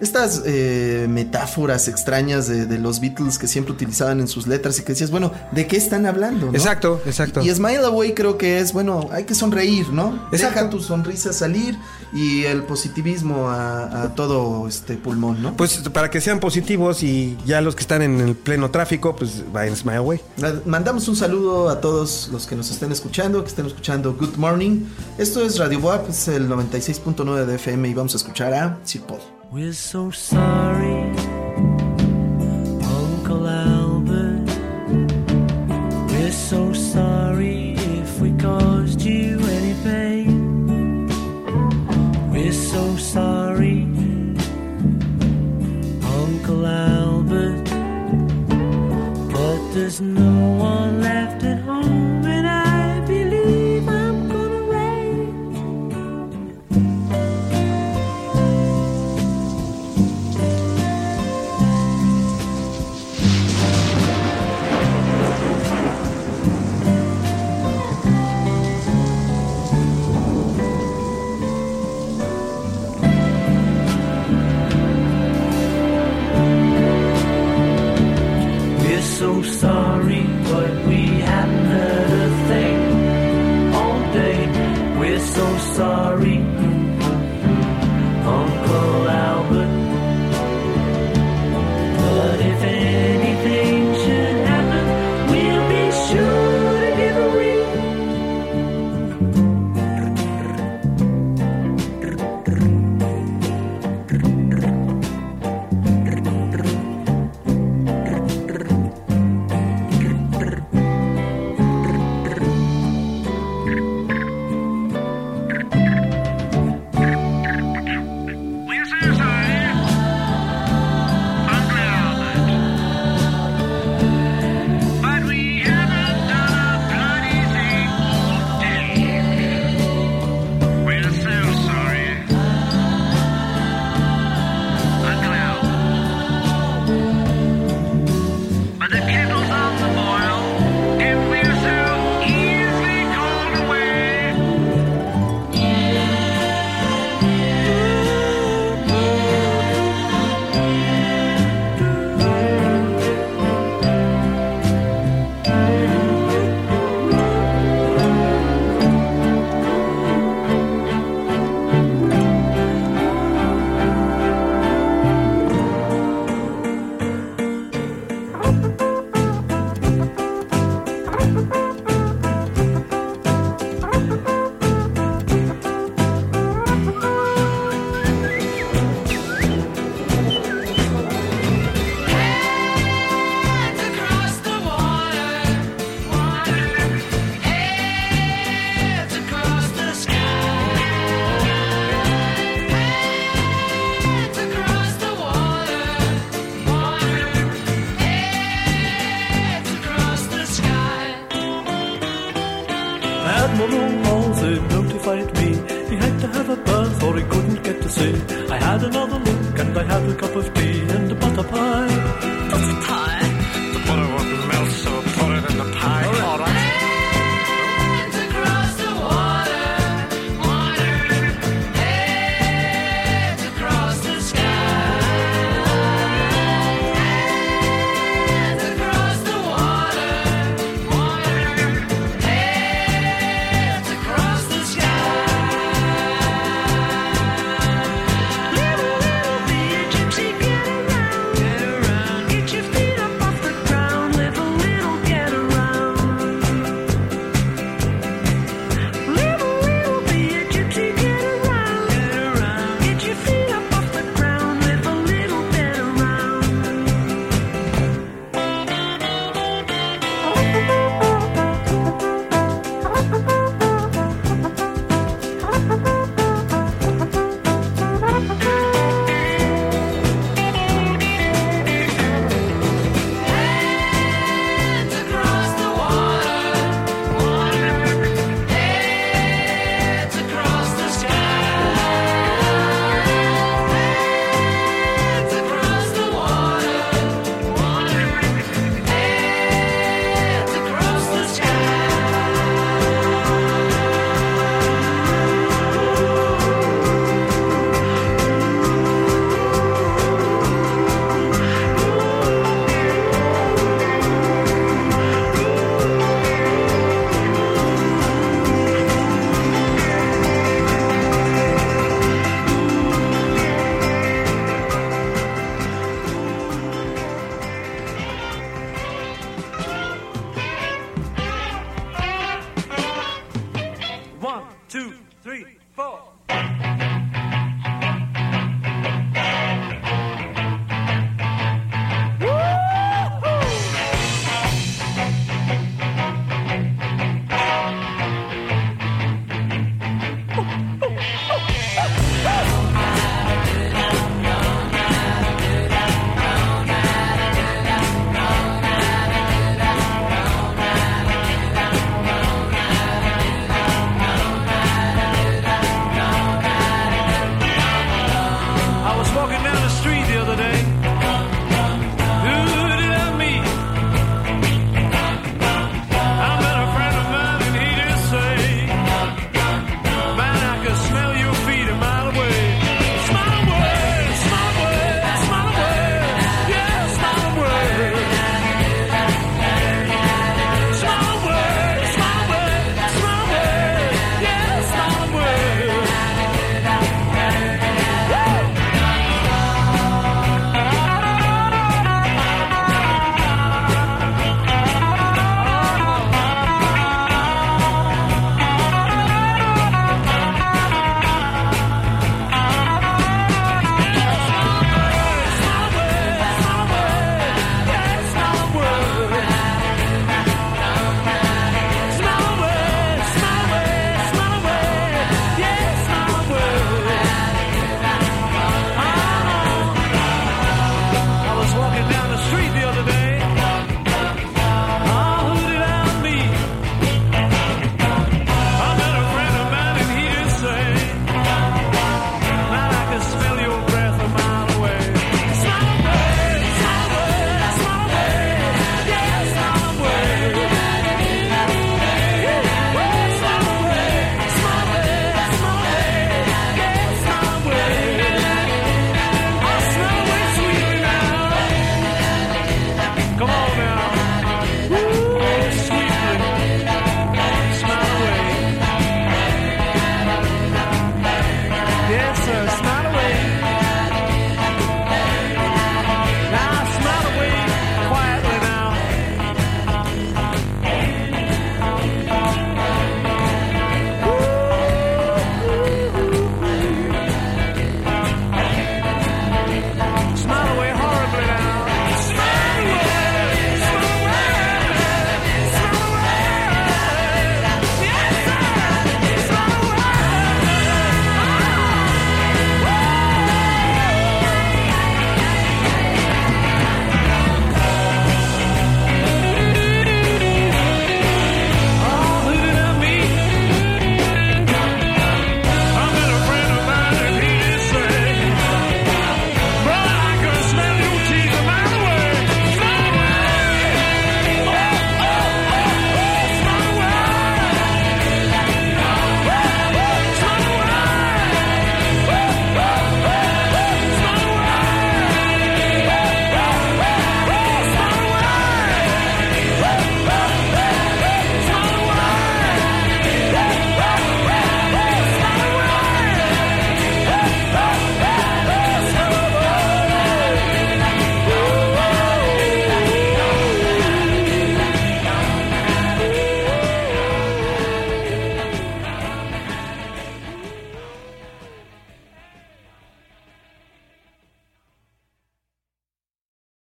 Estas 0.00 0.42
eh, 0.46 1.06
metáforas 1.08 1.88
extrañas 1.88 2.48
de, 2.48 2.66
de 2.66 2.78
los 2.78 3.00
Beatles 3.00 3.38
que 3.38 3.46
siempre 3.46 3.72
utilizaban 3.74 4.20
en 4.20 4.28
sus 4.28 4.46
letras 4.46 4.78
y 4.78 4.82
que 4.82 4.92
decías, 4.92 5.10
bueno, 5.10 5.32
¿de 5.52 5.66
qué 5.66 5.76
están 5.76 6.06
hablando? 6.06 6.46
no? 6.46 6.52
Exacto, 6.52 7.00
exacto. 7.06 7.42
Y 7.42 7.50
Smile 7.50 7.84
Away 7.84 8.14
creo 8.14 8.38
que 8.38 8.60
es, 8.60 8.72
bueno, 8.72 9.08
hay 9.12 9.24
que 9.24 9.34
sonreír, 9.34 9.90
¿no? 9.90 10.14
Exacto. 10.32 10.60
Deja 10.60 10.70
tu 10.70 10.80
sonrisa 10.80 11.32
salir 11.32 11.76
y 12.12 12.44
el 12.44 12.62
positivismo 12.62 13.48
a, 13.50 14.02
a 14.02 14.14
todo 14.14 14.66
este 14.66 14.96
pulmón, 14.96 15.42
¿no? 15.42 15.56
Pues 15.56 15.78
para 15.90 16.10
que 16.10 16.20
sean 16.20 16.40
positivos 16.40 17.02
y 17.02 17.36
ya 17.44 17.60
los 17.60 17.74
que 17.74 17.82
están 17.82 18.02
en 18.02 18.20
el 18.20 18.34
pleno 18.34 18.70
tráfico, 18.70 19.14
pues 19.14 19.44
vayan 19.52 19.76
Smile 19.76 19.98
Away. 19.98 20.20
Mandamos 20.64 21.08
un 21.08 21.16
saludo 21.16 21.68
a 21.68 21.80
todos 21.80 22.28
los 22.32 22.46
que 22.46 22.56
nos 22.56 22.70
estén 22.70 22.92
escuchando, 22.92 23.42
que 23.42 23.50
estén 23.50 23.66
escuchando 23.66 24.14
Good 24.14 24.36
Morning. 24.36 24.86
Esto 25.18 25.44
es 25.44 25.58
Radio 25.58 25.80
Boab, 25.80 26.08
es 26.08 26.28
el 26.28 26.48
96.9 26.48 27.44
de 27.44 27.54
FM 27.56 27.88
y 27.88 27.94
vamos 27.94 28.14
a 28.14 28.16
escuchar 28.16 28.54
a 28.54 28.78
Sir 28.84 29.02
Paul. 29.02 29.39
We're 29.52 29.72
so 29.72 30.12
sorry, 30.12 31.12